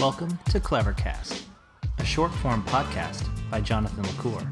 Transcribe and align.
Welcome 0.00 0.38
to 0.50 0.60
Clevercast, 0.60 1.44
a 1.98 2.04
short 2.04 2.32
form 2.34 2.62
podcast 2.64 3.26
by 3.50 3.60
Jonathan 3.60 4.02
LaCour. 4.02 4.46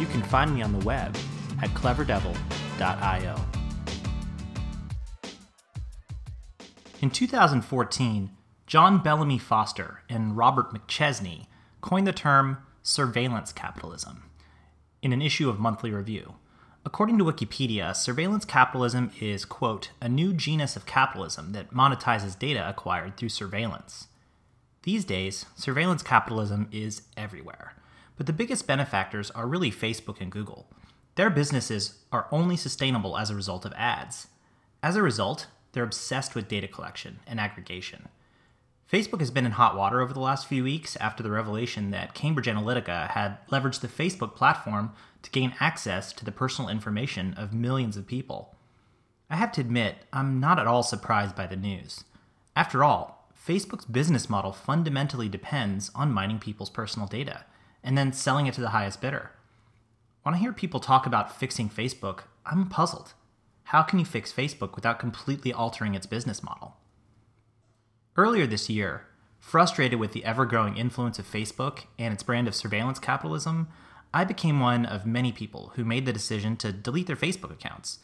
You 0.00 0.06
can 0.06 0.22
find 0.22 0.52
me 0.54 0.62
on 0.62 0.72
the 0.72 0.84
web 0.84 1.14
at 1.62 1.68
cleverdevil.io. 1.74 3.36
In 7.02 7.10
2014, 7.10 8.30
John 8.66 9.02
Bellamy 9.02 9.38
Foster 9.38 10.02
and 10.08 10.36
Robert 10.36 10.72
McChesney 10.74 11.46
coined 11.80 12.06
the 12.06 12.12
term 12.12 12.56
surveillance 12.82 13.52
capitalism 13.52 14.24
in 15.02 15.12
an 15.12 15.22
issue 15.22 15.50
of 15.50 15.60
Monthly 15.60 15.92
Review. 15.92 16.34
According 16.84 17.18
to 17.18 17.24
Wikipedia, 17.24 17.94
surveillance 17.94 18.44
capitalism 18.44 19.12
is, 19.20 19.44
quote, 19.44 19.90
a 20.00 20.08
new 20.08 20.32
genus 20.32 20.74
of 20.74 20.86
capitalism 20.86 21.52
that 21.52 21.70
monetizes 21.70 22.36
data 22.36 22.68
acquired 22.68 23.16
through 23.16 23.28
surveillance. 23.28 24.08
These 24.82 25.04
days, 25.04 25.46
surveillance 25.54 26.02
capitalism 26.02 26.68
is 26.72 27.02
everywhere, 27.16 27.74
but 28.16 28.26
the 28.26 28.32
biggest 28.32 28.66
benefactors 28.66 29.30
are 29.30 29.46
really 29.46 29.70
Facebook 29.70 30.20
and 30.20 30.30
Google. 30.30 30.66
Their 31.14 31.30
businesses 31.30 31.98
are 32.10 32.26
only 32.32 32.56
sustainable 32.56 33.16
as 33.16 33.30
a 33.30 33.36
result 33.36 33.64
of 33.64 33.72
ads. 33.74 34.26
As 34.82 34.96
a 34.96 35.02
result, 35.02 35.46
they're 35.70 35.84
obsessed 35.84 36.34
with 36.34 36.48
data 36.48 36.66
collection 36.66 37.20
and 37.28 37.38
aggregation. 37.38 38.08
Facebook 38.92 39.20
has 39.20 39.30
been 39.30 39.46
in 39.46 39.52
hot 39.52 39.76
water 39.76 40.00
over 40.00 40.12
the 40.12 40.20
last 40.20 40.48
few 40.48 40.64
weeks 40.64 40.96
after 40.96 41.22
the 41.22 41.30
revelation 41.30 41.92
that 41.92 42.12
Cambridge 42.12 42.46
Analytica 42.46 43.08
had 43.10 43.38
leveraged 43.48 43.80
the 43.80 43.88
Facebook 43.88 44.34
platform 44.34 44.92
to 45.22 45.30
gain 45.30 45.54
access 45.60 46.12
to 46.12 46.24
the 46.24 46.32
personal 46.32 46.68
information 46.68 47.34
of 47.34 47.54
millions 47.54 47.96
of 47.96 48.06
people. 48.06 48.56
I 49.30 49.36
have 49.36 49.52
to 49.52 49.60
admit, 49.60 49.96
I'm 50.12 50.40
not 50.40 50.58
at 50.58 50.66
all 50.66 50.82
surprised 50.82 51.36
by 51.36 51.46
the 51.46 51.56
news. 51.56 52.04
After 52.54 52.84
all, 52.84 53.21
Facebook's 53.46 53.86
business 53.86 54.30
model 54.30 54.52
fundamentally 54.52 55.28
depends 55.28 55.90
on 55.94 56.12
mining 56.12 56.38
people's 56.38 56.70
personal 56.70 57.08
data 57.08 57.44
and 57.82 57.98
then 57.98 58.12
selling 58.12 58.46
it 58.46 58.54
to 58.54 58.60
the 58.60 58.68
highest 58.68 59.00
bidder. 59.00 59.32
When 60.22 60.34
I 60.34 60.38
hear 60.38 60.52
people 60.52 60.78
talk 60.78 61.06
about 61.06 61.36
fixing 61.36 61.68
Facebook, 61.68 62.20
I'm 62.46 62.68
puzzled. 62.68 63.14
How 63.64 63.82
can 63.82 63.98
you 63.98 64.04
fix 64.04 64.32
Facebook 64.32 64.76
without 64.76 65.00
completely 65.00 65.52
altering 65.52 65.94
its 65.94 66.06
business 66.06 66.42
model? 66.42 66.76
Earlier 68.16 68.46
this 68.46 68.70
year, 68.70 69.06
frustrated 69.40 69.98
with 69.98 70.12
the 70.12 70.24
ever 70.24 70.46
growing 70.46 70.76
influence 70.76 71.18
of 71.18 71.30
Facebook 71.30 71.86
and 71.98 72.14
its 72.14 72.22
brand 72.22 72.46
of 72.46 72.54
surveillance 72.54 73.00
capitalism, 73.00 73.68
I 74.14 74.24
became 74.24 74.60
one 74.60 74.86
of 74.86 75.04
many 75.06 75.32
people 75.32 75.72
who 75.74 75.84
made 75.84 76.06
the 76.06 76.12
decision 76.12 76.56
to 76.58 76.70
delete 76.70 77.08
their 77.08 77.16
Facebook 77.16 77.50
accounts. 77.50 77.98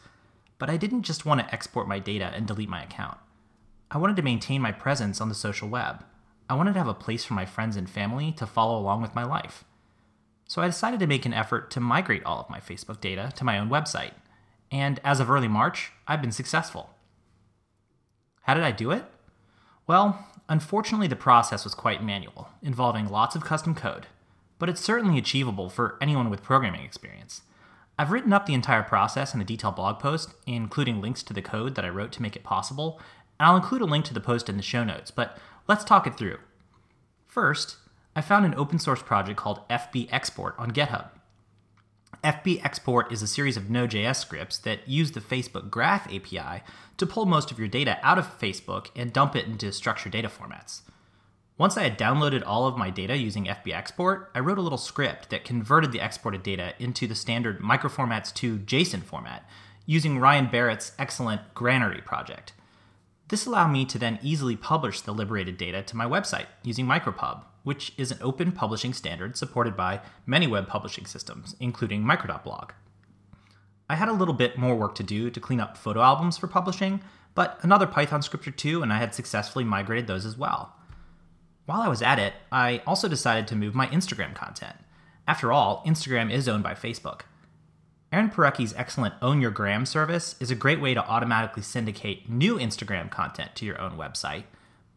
But 0.57 0.69
I 0.69 0.75
didn't 0.75 1.03
just 1.03 1.25
want 1.25 1.39
to 1.39 1.53
export 1.53 1.87
my 1.87 1.99
data 1.99 2.31
and 2.35 2.45
delete 2.45 2.67
my 2.67 2.83
account. 2.83 3.17
I 3.91 3.97
wanted 3.97 4.15
to 4.17 4.21
maintain 4.21 4.61
my 4.61 4.71
presence 4.71 5.19
on 5.19 5.29
the 5.29 5.35
social 5.35 5.67
web. 5.67 6.03
I 6.47 6.53
wanted 6.53 6.73
to 6.73 6.79
have 6.79 6.87
a 6.87 6.93
place 6.93 7.25
for 7.25 7.33
my 7.33 7.45
friends 7.45 7.75
and 7.75 7.89
family 7.89 8.31
to 8.33 8.45
follow 8.45 8.79
along 8.79 9.01
with 9.01 9.15
my 9.15 9.23
life. 9.23 9.63
So 10.47 10.61
I 10.61 10.67
decided 10.67 10.99
to 10.99 11.07
make 11.07 11.25
an 11.25 11.33
effort 11.33 11.71
to 11.71 11.79
migrate 11.79 12.23
all 12.23 12.39
of 12.39 12.49
my 12.49 12.59
Facebook 12.59 13.01
data 13.01 13.31
to 13.35 13.43
my 13.43 13.57
own 13.57 13.69
website. 13.69 14.13
And 14.71 14.99
as 15.03 15.19
of 15.19 15.29
early 15.29 15.47
March, 15.47 15.91
I've 16.07 16.21
been 16.21 16.31
successful. 16.31 16.91
How 18.43 18.53
did 18.53 18.63
I 18.63 18.71
do 18.71 18.91
it? 18.91 19.05
Well, 19.87 20.27
unfortunately, 20.47 21.07
the 21.07 21.15
process 21.15 21.63
was 21.63 21.73
quite 21.73 22.03
manual, 22.03 22.49
involving 22.61 23.09
lots 23.09 23.35
of 23.35 23.43
custom 23.43 23.73
code, 23.73 24.05
but 24.59 24.69
it's 24.69 24.81
certainly 24.81 25.17
achievable 25.17 25.69
for 25.69 25.97
anyone 25.99 26.29
with 26.29 26.43
programming 26.43 26.83
experience. 26.83 27.41
I've 27.97 28.11
written 28.11 28.33
up 28.33 28.45
the 28.45 28.53
entire 28.53 28.83
process 28.83 29.33
in 29.33 29.41
a 29.41 29.45
detailed 29.45 29.75
blog 29.75 29.99
post, 29.99 30.33
including 30.47 31.01
links 31.01 31.21
to 31.23 31.33
the 31.33 31.41
code 31.41 31.75
that 31.75 31.85
I 31.85 31.89
wrote 31.89 32.11
to 32.13 32.21
make 32.21 32.35
it 32.35 32.43
possible, 32.43 32.99
and 33.39 33.47
I'll 33.47 33.55
include 33.55 33.81
a 33.81 33.85
link 33.85 34.05
to 34.05 34.13
the 34.13 34.19
post 34.19 34.49
in 34.49 34.57
the 34.57 34.63
show 34.63 34.83
notes, 34.83 35.11
but 35.11 35.37
let's 35.67 35.83
talk 35.83 36.05
it 36.05 36.17
through. 36.17 36.37
First, 37.25 37.77
I 38.15 38.21
found 38.21 38.45
an 38.45 38.55
open 38.55 38.79
source 38.79 39.01
project 39.01 39.37
called 39.37 39.67
FB 39.69 40.09
Export 40.11 40.55
on 40.57 40.71
GitHub. 40.71 41.09
FB 42.23 42.65
Export 42.65 43.11
is 43.13 43.21
a 43.21 43.27
series 43.27 43.55
of 43.55 43.69
Node.js 43.69 44.17
scripts 44.17 44.57
that 44.57 44.87
use 44.89 45.11
the 45.11 45.21
Facebook 45.21 45.69
Graph 45.69 46.05
API 46.07 46.63
to 46.97 47.05
pull 47.05 47.25
most 47.25 47.49
of 47.49 47.57
your 47.57 47.69
data 47.69 47.97
out 48.03 48.17
of 48.17 48.39
Facebook 48.39 48.87
and 48.95 49.13
dump 49.13 49.35
it 49.35 49.45
into 49.45 49.71
structured 49.71 50.11
data 50.11 50.27
formats. 50.27 50.81
Once 51.57 51.77
I 51.77 51.83
had 51.83 51.97
downloaded 51.97 52.43
all 52.45 52.67
of 52.67 52.77
my 52.77 52.89
data 52.89 53.15
using 53.15 53.45
FB 53.45 53.73
Export, 53.73 54.31
I 54.33 54.39
wrote 54.39 54.57
a 54.57 54.61
little 54.61 54.77
script 54.77 55.29
that 55.29 55.45
converted 55.45 55.91
the 55.91 55.99
exported 56.03 56.43
data 56.43 56.73
into 56.79 57.07
the 57.07 57.15
standard 57.15 57.61
microformats 57.61 58.33
to 58.35 58.59
JSON 58.59 59.03
format 59.03 59.47
using 59.85 60.19
Ryan 60.19 60.47
Barrett's 60.47 60.93
excellent 60.99 61.53
Granary 61.53 62.01
project. 62.01 62.53
This 63.29 63.45
allowed 63.45 63.69
me 63.69 63.85
to 63.85 63.99
then 63.99 64.19
easily 64.23 64.55
publish 64.55 65.01
the 65.01 65.13
liberated 65.13 65.55
data 65.55 65.83
to 65.83 65.95
my 65.95 66.05
website 66.05 66.47
using 66.63 66.87
Micropub, 66.87 67.43
which 67.63 67.93
is 67.95 68.11
an 68.11 68.17
open 68.21 68.51
publishing 68.51 68.91
standard 68.91 69.37
supported 69.37 69.77
by 69.77 70.01
many 70.25 70.47
web 70.47 70.67
publishing 70.67 71.05
systems, 71.05 71.55
including 71.59 72.03
Micro.blog. 72.03 72.71
I 73.87 73.95
had 73.95 74.09
a 74.09 74.13
little 74.13 74.33
bit 74.33 74.57
more 74.57 74.75
work 74.75 74.95
to 74.95 75.03
do 75.03 75.29
to 75.29 75.39
clean 75.39 75.59
up 75.59 75.77
photo 75.77 76.01
albums 76.01 76.37
for 76.37 76.47
publishing, 76.47 77.01
but 77.35 77.59
another 77.61 77.85
Python 77.85 78.23
script 78.23 78.47
or 78.47 78.51
two, 78.51 78.81
and 78.81 78.91
I 78.91 78.97
had 78.97 79.13
successfully 79.13 79.63
migrated 79.63 80.07
those 80.07 80.25
as 80.25 80.37
well. 80.37 80.73
While 81.65 81.81
I 81.81 81.87
was 81.87 82.01
at 82.01 82.17
it, 82.17 82.33
I 82.51 82.81
also 82.87 83.07
decided 83.07 83.47
to 83.47 83.55
move 83.55 83.75
my 83.75 83.87
Instagram 83.87 84.33
content. 84.33 84.75
After 85.27 85.51
all, 85.51 85.83
Instagram 85.85 86.31
is 86.31 86.49
owned 86.49 86.63
by 86.63 86.73
Facebook. 86.73 87.21
Aaron 88.11 88.31
Parecki's 88.31 88.73
excellent 88.75 89.19
OwnYourGram 89.19 89.87
service 89.87 90.35
is 90.39 90.49
a 90.49 90.55
great 90.55 90.81
way 90.81 90.95
to 90.95 91.05
automatically 91.05 91.61
syndicate 91.61 92.27
new 92.27 92.55
Instagram 92.55 93.11
content 93.11 93.53
to 93.55 93.65
your 93.65 93.79
own 93.79 93.97
website, 93.97 94.45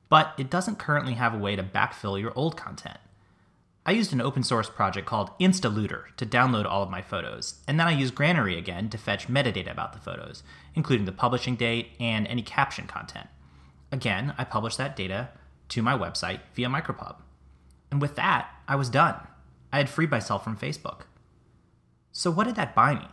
but 0.09 0.33
it 0.39 0.49
doesn't 0.49 0.78
currently 0.78 1.12
have 1.15 1.34
a 1.34 1.39
way 1.39 1.55
to 1.55 1.62
backfill 1.62 2.19
your 2.19 2.33
old 2.34 2.56
content. 2.56 2.97
I 3.84 3.93
used 3.93 4.15
an 4.15 4.22
open 4.22 4.43
source 4.43 4.71
project 4.71 5.06
called 5.06 5.37
InstaLooter 5.39 6.17
to 6.17 6.25
download 6.25 6.65
all 6.65 6.83
of 6.83 6.89
my 6.89 7.03
photos, 7.03 7.56
and 7.69 7.78
then 7.78 7.87
I 7.87 7.91
used 7.91 8.15
Granary 8.15 8.56
again 8.56 8.89
to 8.89 8.97
fetch 8.97 9.28
metadata 9.28 9.71
about 9.71 9.93
the 9.93 9.99
photos, 9.99 10.43
including 10.75 11.05
the 11.05 11.12
publishing 11.12 11.56
date 11.56 11.91
and 12.01 12.27
any 12.28 12.43
caption 12.43 12.87
content. 12.87 13.27
Again, 13.91 14.33
I 14.39 14.45
published 14.45 14.78
that 14.78 14.97
data 14.97 15.28
to 15.69 15.83
my 15.83 15.99
website 15.99 16.41
via 16.55 16.69
Micropub. 16.69 17.17
And 17.91 18.01
with 18.01 18.17
that, 18.17 18.49
I 18.67 18.77
was 18.77 18.89
done. 18.89 19.17
I 19.71 19.77
had 19.78 19.91
freed 19.91 20.11
myself 20.11 20.45
from 20.45 20.56
Facebook. 20.56 21.03
So, 22.12 22.31
what 22.31 22.45
did 22.45 22.56
that 22.56 22.75
buy 22.75 22.95
me? 22.95 23.06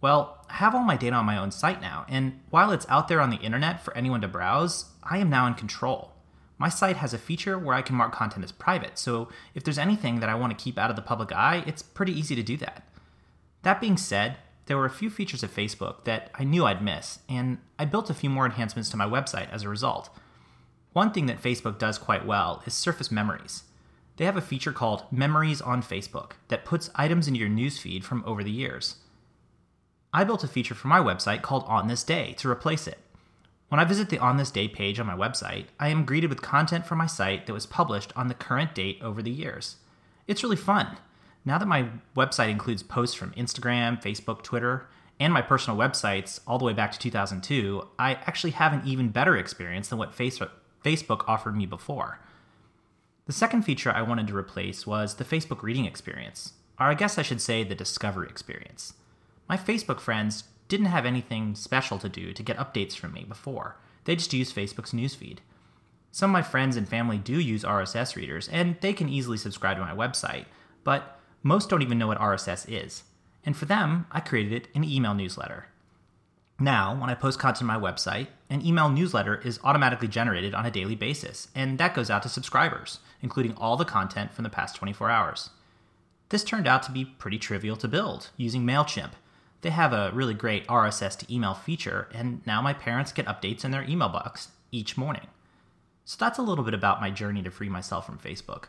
Well, 0.00 0.44
I 0.48 0.54
have 0.54 0.74
all 0.74 0.82
my 0.82 0.96
data 0.96 1.14
on 1.14 1.26
my 1.26 1.36
own 1.36 1.50
site 1.50 1.82
now, 1.82 2.06
and 2.08 2.40
while 2.48 2.72
it's 2.72 2.86
out 2.88 3.06
there 3.08 3.20
on 3.20 3.28
the 3.28 3.36
internet 3.36 3.84
for 3.84 3.94
anyone 3.94 4.22
to 4.22 4.28
browse, 4.28 4.86
I 5.02 5.18
am 5.18 5.28
now 5.28 5.46
in 5.46 5.54
control. 5.54 6.12
My 6.56 6.70
site 6.70 6.96
has 6.96 7.12
a 7.12 7.18
feature 7.18 7.58
where 7.58 7.74
I 7.74 7.82
can 7.82 7.96
mark 7.96 8.12
content 8.12 8.44
as 8.44 8.52
private, 8.52 8.98
so 8.98 9.28
if 9.54 9.62
there's 9.62 9.78
anything 9.78 10.20
that 10.20 10.30
I 10.30 10.34
want 10.34 10.56
to 10.56 10.62
keep 10.62 10.78
out 10.78 10.88
of 10.88 10.96
the 10.96 11.02
public 11.02 11.32
eye, 11.32 11.62
it's 11.66 11.82
pretty 11.82 12.18
easy 12.18 12.34
to 12.34 12.42
do 12.42 12.56
that. 12.58 12.88
That 13.62 13.80
being 13.80 13.98
said, 13.98 14.38
there 14.64 14.78
were 14.78 14.86
a 14.86 14.90
few 14.90 15.10
features 15.10 15.42
of 15.42 15.54
Facebook 15.54 16.04
that 16.04 16.30
I 16.34 16.44
knew 16.44 16.64
I'd 16.64 16.82
miss, 16.82 17.18
and 17.28 17.58
I 17.78 17.84
built 17.84 18.08
a 18.08 18.14
few 18.14 18.30
more 18.30 18.46
enhancements 18.46 18.88
to 18.90 18.96
my 18.96 19.06
website 19.06 19.52
as 19.52 19.64
a 19.64 19.68
result. 19.68 20.08
One 20.94 21.12
thing 21.12 21.26
that 21.26 21.42
Facebook 21.42 21.78
does 21.78 21.98
quite 21.98 22.24
well 22.24 22.62
is 22.64 22.72
surface 22.72 23.10
memories 23.10 23.64
they 24.20 24.26
have 24.26 24.36
a 24.36 24.42
feature 24.42 24.70
called 24.70 25.10
Memories 25.10 25.62
on 25.62 25.82
Facebook 25.82 26.32
that 26.48 26.66
puts 26.66 26.90
items 26.94 27.26
into 27.26 27.40
your 27.40 27.48
newsfeed 27.48 28.04
from 28.04 28.22
over 28.26 28.44
the 28.44 28.50
years. 28.50 28.96
I 30.12 30.24
built 30.24 30.44
a 30.44 30.46
feature 30.46 30.74
for 30.74 30.88
my 30.88 30.98
website 30.98 31.40
called 31.40 31.64
On 31.66 31.88
This 31.88 32.04
Day 32.04 32.34
to 32.34 32.50
replace 32.50 32.86
it. 32.86 32.98
When 33.70 33.80
I 33.80 33.84
visit 33.84 34.10
the 34.10 34.18
On 34.18 34.36
This 34.36 34.50
Day 34.50 34.68
page 34.68 35.00
on 35.00 35.06
my 35.06 35.16
website, 35.16 35.68
I 35.78 35.88
am 35.88 36.04
greeted 36.04 36.28
with 36.28 36.42
content 36.42 36.84
from 36.84 36.98
my 36.98 37.06
site 37.06 37.46
that 37.46 37.54
was 37.54 37.64
published 37.64 38.12
on 38.14 38.28
the 38.28 38.34
current 38.34 38.74
date 38.74 38.98
over 39.00 39.22
the 39.22 39.30
years. 39.30 39.76
It's 40.26 40.42
really 40.42 40.54
fun. 40.54 40.98
Now 41.46 41.56
that 41.56 41.64
my 41.64 41.88
website 42.14 42.50
includes 42.50 42.82
posts 42.82 43.16
from 43.16 43.30
Instagram, 43.30 44.02
Facebook, 44.02 44.42
Twitter, 44.42 44.86
and 45.18 45.32
my 45.32 45.40
personal 45.40 45.78
websites 45.78 46.40
all 46.46 46.58
the 46.58 46.66
way 46.66 46.74
back 46.74 46.92
to 46.92 46.98
2002, 46.98 47.88
I 47.98 48.16
actually 48.26 48.50
have 48.50 48.74
an 48.74 48.82
even 48.84 49.08
better 49.08 49.38
experience 49.38 49.88
than 49.88 49.98
what 49.98 50.14
Facebook 50.14 51.24
offered 51.26 51.56
me 51.56 51.64
before. 51.64 52.20
The 53.30 53.36
second 53.36 53.62
feature 53.62 53.92
I 53.92 54.02
wanted 54.02 54.26
to 54.26 54.36
replace 54.36 54.88
was 54.88 55.14
the 55.14 55.24
Facebook 55.24 55.62
reading 55.62 55.84
experience, 55.84 56.54
or 56.80 56.86
I 56.86 56.94
guess 56.94 57.16
I 57.16 57.22
should 57.22 57.40
say 57.40 57.62
the 57.62 57.76
discovery 57.76 58.26
experience. 58.28 58.94
My 59.48 59.56
Facebook 59.56 60.00
friends 60.00 60.42
didn't 60.66 60.86
have 60.86 61.06
anything 61.06 61.54
special 61.54 61.96
to 62.00 62.08
do 62.08 62.32
to 62.32 62.42
get 62.42 62.56
updates 62.56 62.96
from 62.96 63.12
me 63.12 63.22
before, 63.22 63.76
they 64.02 64.16
just 64.16 64.34
used 64.34 64.52
Facebook's 64.52 64.90
newsfeed. 64.90 65.38
Some 66.10 66.30
of 66.30 66.32
my 66.32 66.42
friends 66.42 66.76
and 66.76 66.88
family 66.88 67.18
do 67.18 67.38
use 67.38 67.62
RSS 67.62 68.16
readers, 68.16 68.48
and 68.48 68.74
they 68.80 68.92
can 68.92 69.08
easily 69.08 69.36
subscribe 69.36 69.76
to 69.76 69.84
my 69.84 69.94
website, 69.94 70.46
but 70.82 71.20
most 71.44 71.70
don't 71.70 71.82
even 71.82 71.98
know 71.98 72.08
what 72.08 72.18
RSS 72.18 72.66
is. 72.68 73.04
And 73.44 73.56
for 73.56 73.66
them, 73.66 74.06
I 74.10 74.18
created 74.18 74.66
an 74.74 74.82
email 74.82 75.14
newsletter. 75.14 75.66
Now, 76.62 76.94
when 76.94 77.08
I 77.08 77.14
post 77.14 77.38
content 77.38 77.70
on 77.70 77.80
my 77.80 77.90
website, 77.90 78.26
an 78.50 78.64
email 78.64 78.90
newsletter 78.90 79.36
is 79.36 79.58
automatically 79.64 80.08
generated 80.08 80.54
on 80.54 80.66
a 80.66 80.70
daily 80.70 80.94
basis, 80.94 81.48
and 81.54 81.78
that 81.78 81.94
goes 81.94 82.10
out 82.10 82.22
to 82.24 82.28
subscribers, 82.28 82.98
including 83.22 83.54
all 83.54 83.78
the 83.78 83.86
content 83.86 84.34
from 84.34 84.42
the 84.42 84.50
past 84.50 84.76
24 84.76 85.08
hours. 85.08 85.48
This 86.28 86.44
turned 86.44 86.68
out 86.68 86.82
to 86.82 86.92
be 86.92 87.06
pretty 87.06 87.38
trivial 87.38 87.76
to 87.76 87.88
build 87.88 88.28
using 88.36 88.66
MailChimp. 88.66 89.12
They 89.62 89.70
have 89.70 89.94
a 89.94 90.10
really 90.12 90.34
great 90.34 90.66
RSS 90.66 91.18
to 91.20 91.34
email 91.34 91.54
feature, 91.54 92.08
and 92.12 92.46
now 92.46 92.60
my 92.60 92.74
parents 92.74 93.10
get 93.10 93.24
updates 93.24 93.64
in 93.64 93.70
their 93.70 93.88
email 93.88 94.10
box 94.10 94.48
each 94.70 94.98
morning. 94.98 95.28
So 96.04 96.18
that's 96.20 96.38
a 96.38 96.42
little 96.42 96.64
bit 96.64 96.74
about 96.74 97.00
my 97.00 97.10
journey 97.10 97.42
to 97.42 97.50
free 97.50 97.70
myself 97.70 98.04
from 98.04 98.18
Facebook. 98.18 98.64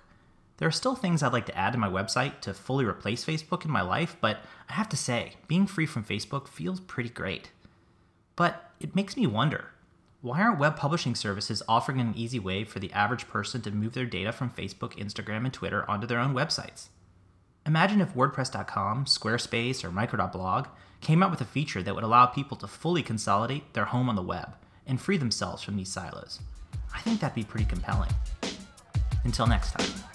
There 0.58 0.68
are 0.68 0.72
still 0.72 0.96
things 0.96 1.24
I'd 1.24 1.34
like 1.34 1.46
to 1.48 1.58
add 1.58 1.74
to 1.74 1.80
my 1.80 1.90
website 1.90 2.40
to 2.42 2.54
fully 2.54 2.86
replace 2.86 3.26
Facebook 3.26 3.66
in 3.66 3.72
my 3.72 3.82
life, 3.82 4.16
but 4.22 4.38
I 4.70 4.74
have 4.74 4.88
to 4.90 4.98
say, 4.98 5.34
being 5.50 5.68
free 5.68 5.86
from 5.86 6.06
Facebook 6.06 6.48
feels 6.48 6.80
pretty 6.80 7.10
great. 7.10 7.52
But 8.42 8.72
it 8.80 8.96
makes 8.96 9.16
me 9.16 9.28
wonder 9.28 9.66
why 10.22 10.42
aren't 10.42 10.58
web 10.58 10.76
publishing 10.76 11.14
services 11.14 11.62
offering 11.70 12.02
an 12.02 12.16
easy 12.18 12.40
way 12.40 12.64
for 12.64 12.80
the 12.80 12.92
average 12.92 13.28
person 13.28 13.62
to 13.62 13.70
move 13.70 13.94
their 13.94 14.08
data 14.08 14.32
from 14.32 14.50
Facebook, 14.50 14.98
Instagram, 14.98 15.44
and 15.44 15.54
Twitter 15.54 15.88
onto 15.88 16.08
their 16.08 16.18
own 16.18 16.34
websites? 16.34 16.88
Imagine 17.68 18.02
if 18.02 18.16
WordPress.com, 18.16 19.06
Squarespace, 19.06 19.84
or 19.84 19.92
Micro.blog 19.92 20.70
came 21.02 21.22
out 21.22 21.30
with 21.30 21.42
a 21.42 21.46
feature 21.46 21.84
that 21.84 21.94
would 21.94 22.04
allow 22.04 22.26
people 22.26 22.58
to 22.58 22.66
fully 22.66 23.04
consolidate 23.04 23.76
their 23.76 23.86
home 23.86 24.10
on 24.10 24.16
the 24.16 24.24
web 24.24 24.56
and 24.88 25.00
free 25.00 25.18
themselves 25.18 25.62
from 25.62 25.78
these 25.78 25.94
silos. 25.94 26.40
I 26.96 27.02
think 27.02 27.20
that'd 27.20 27.36
be 27.36 27.44
pretty 27.44 27.66
compelling. 27.68 28.10
Until 29.24 29.46
next 29.46 29.74
time. 29.74 30.11